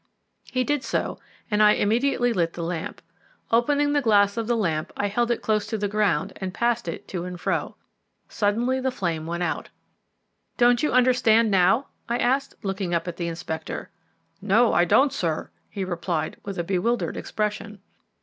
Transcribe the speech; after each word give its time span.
He 0.51 0.63
did 0.63 0.83
so, 0.83 1.19
and 1.51 1.61
I 1.61 1.73
immediately 1.73 2.33
lit 2.33 2.53
the 2.53 2.63
lamp. 2.63 3.03
Opening 3.51 3.93
the 3.93 4.01
glass 4.01 4.35
of 4.35 4.47
the 4.47 4.57
lamp, 4.57 4.91
I 4.97 5.07
held 5.09 5.29
it 5.29 5.43
close 5.43 5.67
to 5.67 5.77
the 5.77 5.87
ground 5.87 6.33
and 6.37 6.55
passed 6.55 6.87
it 6.87 7.07
to 7.09 7.23
and 7.23 7.39
fro. 7.39 7.75
Suddenly 8.27 8.79
the 8.81 8.89
flame 8.89 9.27
went 9.27 9.43
out. 9.43 9.69
"Don't 10.57 10.81
you 10.81 10.91
understand 10.91 11.51
now?" 11.51 11.85
I 12.09 12.17
said, 12.39 12.55
looking 12.63 12.95
up 12.95 13.07
at 13.07 13.17
the 13.17 13.27
Inspector. 13.27 13.91
"No, 14.41 14.73
I 14.73 14.85
don't, 14.85 15.13
sir," 15.13 15.51
he 15.69 15.83
replied 15.85 16.35
with 16.43 16.57
a 16.57 16.63
bewildered 16.63 17.15
expression. 17.15 17.77